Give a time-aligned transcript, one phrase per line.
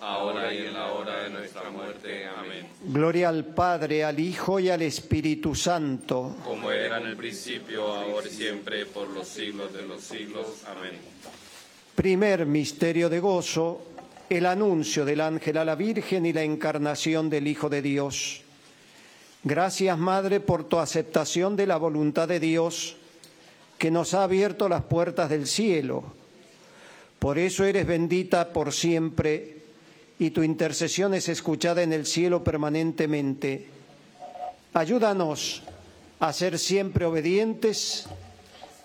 [0.00, 2.26] ahora y en la hora de nuestra muerte.
[2.26, 2.68] Amén.
[2.84, 6.36] Gloria al Padre, al Hijo y al Espíritu Santo.
[6.44, 10.62] Como era en el principio, ahora y siempre, por los siglos de los siglos.
[10.66, 10.98] Amén.
[11.94, 13.82] Primer misterio de gozo,
[14.28, 18.42] el anuncio del ángel a la Virgen y la encarnación del Hijo de Dios.
[19.42, 22.96] Gracias, Madre, por tu aceptación de la voluntad de Dios,
[23.78, 26.04] que nos ha abierto las puertas del cielo.
[27.18, 29.53] Por eso eres bendita por siempre
[30.18, 33.68] y tu intercesión es escuchada en el cielo permanentemente.
[34.72, 35.62] Ayúdanos
[36.20, 38.06] a ser siempre obedientes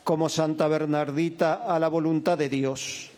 [0.03, 3.11] como Santa Bernardita a la voluntad de Dios.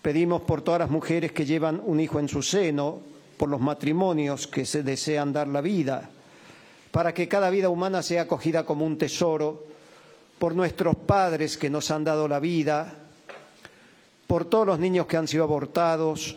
[0.00, 3.00] Pedimos por todas las mujeres que llevan un hijo en su seno,
[3.36, 6.08] por los matrimonios que se desean dar la vida,
[6.90, 9.66] para que cada vida humana sea acogida como un tesoro,
[10.38, 12.94] por nuestros padres que nos han dado la vida,
[14.26, 16.36] por todos los niños que han sido abortados,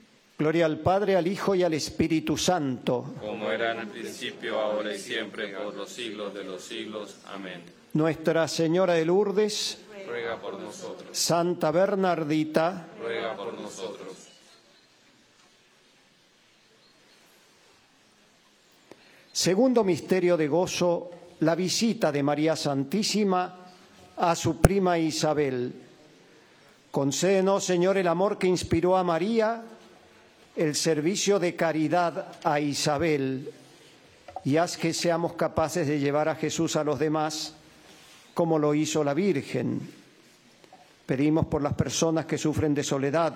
[0.41, 3.13] Gloria al Padre, al Hijo y al Espíritu Santo.
[3.21, 7.17] Como era en el principio, ahora y siempre, por los siglos de los siglos.
[7.31, 7.61] Amén.
[7.93, 9.77] Nuestra Señora de Lourdes,
[10.07, 14.13] Ruega por nosotros, Santa Bernardita, ruega por nosotros.
[19.31, 21.11] Segundo misterio de gozo,
[21.41, 23.59] la visita de María Santísima
[24.17, 25.71] a su prima Isabel.
[26.89, 29.65] Concédenos, Señor, el amor que inspiró a María,
[30.61, 33.51] el servicio de caridad a Isabel,
[34.43, 37.55] y haz que seamos capaces de llevar a Jesús a los demás
[38.33, 39.81] como lo hizo la Virgen.
[41.05, 43.33] Pedimos por las personas que sufren de soledad,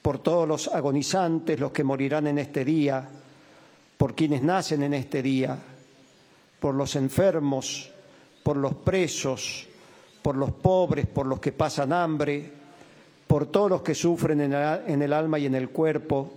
[0.00, 3.06] por todos los agonizantes, los que morirán en este día,
[3.96, 5.58] por quienes nacen en este día,
[6.60, 7.90] por los enfermos,
[8.42, 9.66] por los presos,
[10.22, 12.63] por los pobres, por los que pasan hambre,
[13.34, 16.32] por todos los que sufren en el, alma y en el cuerpo.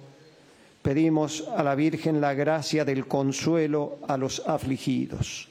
[0.81, 5.47] Pedimos a la Virgen la gracia del consuelo a los afligidos.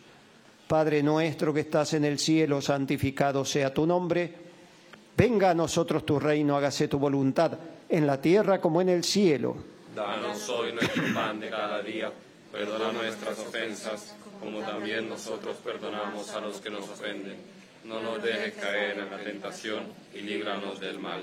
[0.67, 4.29] Padre nuestro que estás en el cielo, santificado sea tu nombre.
[5.17, 7.53] Venga a nosotros tu reino, hágase tu voluntad,
[7.89, 9.55] en la tierra como en el cielo.
[9.95, 12.11] Danos hoy nuestro pan de cada día.
[12.51, 17.37] Perdona nuestras ofensas, como también nosotros perdonamos a los que nos ofenden.
[17.85, 21.23] No nos dejes caer en la tentación y líbranos del mal.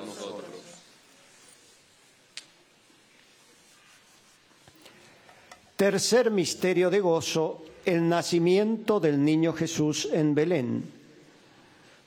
[5.81, 10.83] Tercer misterio de gozo, el nacimiento del niño Jesús en Belén.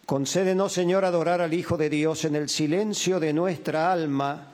[0.06, 4.46] Concédenos, Señor, adorar al Hijo de Dios en el silencio de nuestra alma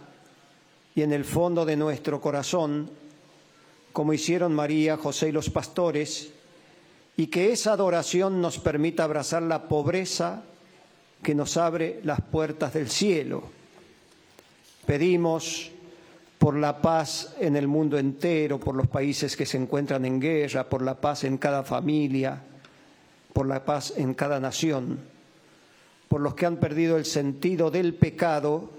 [0.94, 2.88] y en el fondo de nuestro corazón,
[3.92, 6.30] como hicieron María, José y los pastores,
[7.18, 10.44] y que esa adoración nos permita abrazar la pobreza
[11.22, 13.42] que nos abre las puertas del cielo.
[14.86, 15.72] Pedimos
[16.40, 20.66] por la paz en el mundo entero, por los países que se encuentran en guerra,
[20.70, 22.40] por la paz en cada familia,
[23.35, 24.99] por la paz en cada nación,
[26.09, 28.70] por los que han perdido el sentido del pecado,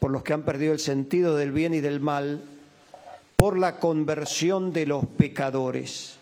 [0.00, 2.42] por los que han perdido el sentido del bien y del mal,
[3.36, 6.16] por la conversión de los pecadores.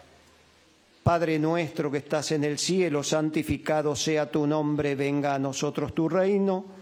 [1.03, 6.11] Padre nuestro que estás en el cielo, santificado sea tu nombre, venga a nosotros tu
[6.11, 6.82] reino,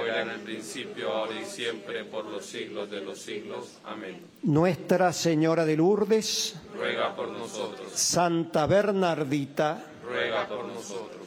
[0.21, 3.79] era en el principio, ahora y siempre, por los siglos de los siglos.
[3.85, 4.21] Amén.
[4.43, 11.21] Nuestra Señora de Lourdes, Ruega por nosotros, Santa Bernardita, ruega por nosotros.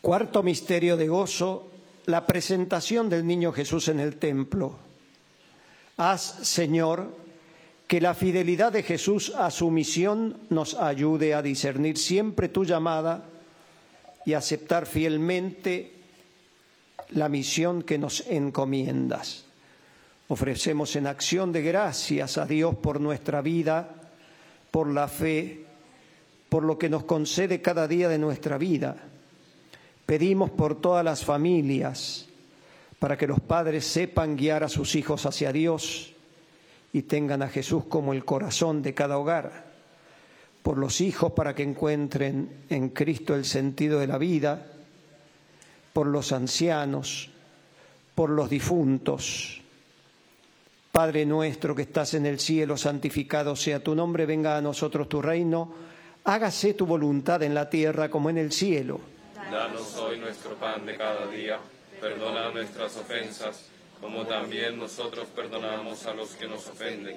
[0.00, 1.70] Cuarto misterio de gozo,
[2.06, 4.76] la presentación del niño Jesús en el templo.
[5.96, 7.14] Haz, Señor,
[7.86, 13.28] que la fidelidad de Jesús a su misión nos ayude a discernir siempre tu llamada
[14.24, 15.92] y aceptar fielmente
[17.10, 19.44] la misión que nos encomiendas.
[20.28, 23.88] Ofrecemos en acción de gracias a Dios por nuestra vida,
[24.70, 25.66] por la fe,
[26.48, 28.96] por lo que nos concede cada día de nuestra vida.
[30.06, 32.28] Pedimos por todas las familias,
[32.98, 36.12] para que los padres sepan guiar a sus hijos hacia Dios
[36.92, 39.71] y tengan a Jesús como el corazón de cada hogar.
[40.62, 44.66] Por los hijos, para que encuentren en Cristo el sentido de la vida.
[45.92, 47.30] Por los ancianos,
[48.14, 49.60] por los difuntos.
[50.92, 55.22] Padre nuestro que estás en el cielo, santificado sea tu nombre, venga a nosotros tu
[55.22, 55.72] reino,
[56.24, 59.00] hágase tu voluntad en la tierra como en el cielo.
[59.50, 61.58] Danos hoy nuestro pan de cada día,
[61.98, 63.66] perdona nuestras ofensas,
[64.02, 67.16] como también nosotros perdonamos a los que nos ofenden.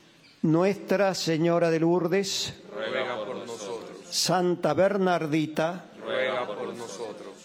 [0.43, 3.91] Nuestra Señora de Lourdes, ruega por nosotros.
[4.09, 7.35] Santa Bernardita, ruega por nosotros.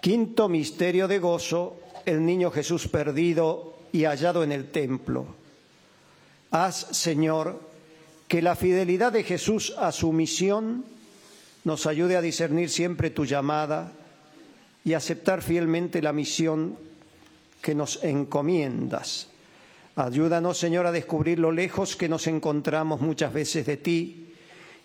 [0.00, 5.26] Quinto misterio de gozo, el niño Jesús perdido y hallado en el templo.
[6.52, 7.60] Haz, Señor,
[8.28, 10.84] que la fidelidad de Jesús a su misión
[11.64, 13.90] nos ayude a discernir siempre tu llamada
[14.84, 16.76] y aceptar fielmente la misión
[17.64, 19.28] que nos encomiendas.
[19.96, 24.34] Ayúdanos, Señor, a descubrir lo lejos que nos encontramos muchas veces de ti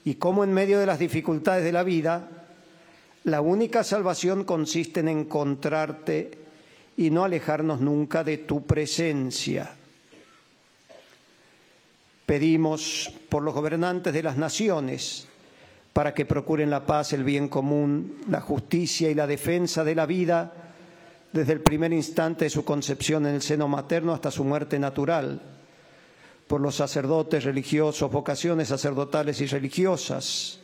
[0.06, 2.30] y cómo en medio de las dificultades de la vida,
[3.26, 6.32] la única salvación consiste en encontrarte
[6.96, 9.70] y no alejarnos nunca de tu presencia.
[12.26, 15.28] Pedimos por los gobernantes de las naciones
[15.92, 20.06] para que procuren la paz, el bien común, la justicia y la defensa de la
[20.06, 20.69] vida
[21.32, 25.42] desde el primer instante de su concepción en el seno materno hasta su muerte natural,
[26.48, 30.60] por los sacerdotes religiosos, vocaciones sacerdotales y religiosas,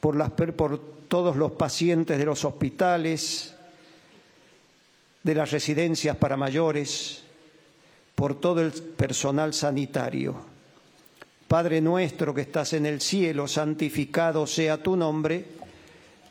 [0.00, 3.54] por, las, por todos los pacientes de los hospitales,
[5.22, 7.22] de las residencias para mayores,
[8.14, 10.36] por todo el personal sanitario.
[11.48, 15.63] Padre nuestro que estás en el cielo, santificado sea tu nombre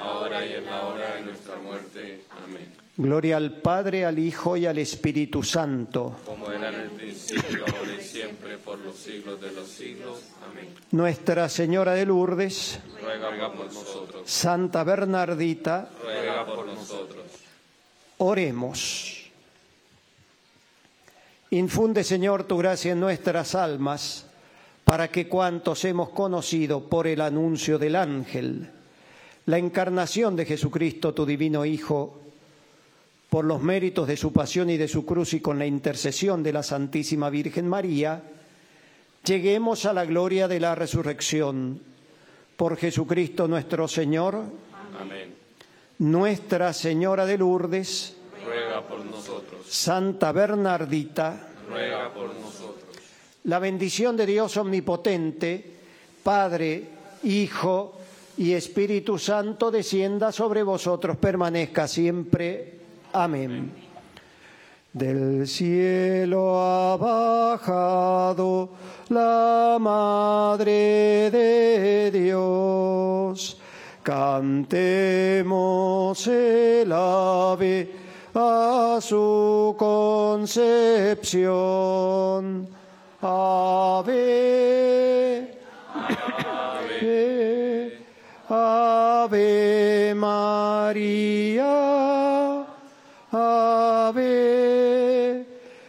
[0.00, 2.22] ahora y en la hora de nuestra muerte.
[2.44, 2.78] Amén.
[2.96, 6.16] Gloria al Padre, al Hijo y al Espíritu Santo.
[6.26, 10.22] Como era en el principio, ahora y siempre, por los siglos de los siglos.
[10.50, 10.74] Amén.
[10.90, 14.22] Nuestra Señora de Lourdes, ruega por nosotros.
[14.28, 17.24] Santa Bernardita, ruega por nosotros.
[18.18, 19.30] Oremos.
[21.50, 24.26] Infunde, Señor, tu gracia en nuestras almas,
[24.84, 28.70] para que cuantos hemos conocido por el anuncio del ángel,
[29.48, 32.20] la encarnación de Jesucristo, tu divino Hijo,
[33.30, 36.52] por los méritos de su pasión y de su cruz y con la intercesión de
[36.52, 38.22] la Santísima Virgen María,
[39.24, 41.80] lleguemos a la gloria de la resurrección.
[42.58, 44.34] Por Jesucristo nuestro Señor.
[45.00, 45.34] Amén.
[46.00, 48.16] Nuestra Señora de Lourdes.
[48.44, 49.66] Ruega por nosotros.
[49.66, 51.48] Santa Bernardita.
[51.70, 52.84] Ruega por nosotros.
[53.44, 55.64] La bendición de Dios Omnipotente,
[56.22, 56.84] Padre,
[57.22, 57.97] Hijo
[58.38, 62.78] y Espíritu Santo descienda sobre vosotros, permanezca siempre.
[63.12, 63.72] Amén.
[64.92, 68.70] Del cielo ha bajado
[69.08, 73.58] la Madre de Dios.
[74.02, 74.66] Cantemos
[76.26, 77.92] el ave
[78.34, 80.58] a su concepción.
[83.20, 83.98] Ave,
[87.02, 87.77] ave,
[88.48, 91.66] ave María,
[93.30, 94.26] ave,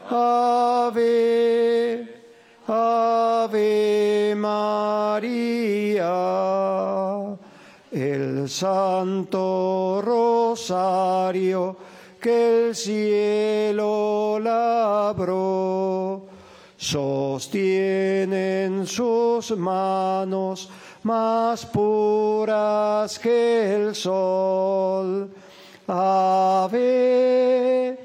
[0.10, 2.08] ave,
[2.68, 5.70] ave María.
[7.92, 11.78] El Santo Rosario
[12.22, 16.28] que el cielo labró
[16.76, 20.70] sostiene en sus manos
[21.04, 25.30] más puras que el sol.
[25.88, 27.98] Ave,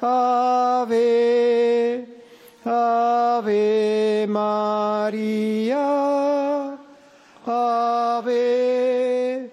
[0.00, 2.06] ave,
[2.64, 5.78] ave María,
[7.46, 9.50] ave,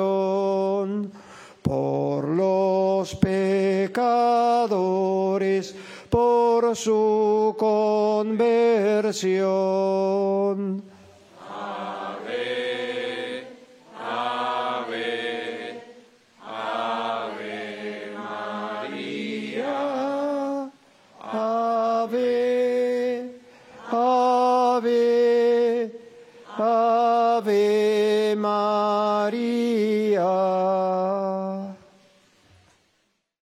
[1.61, 4.04] por los pecadores,
[6.08, 8.42] por su conversión.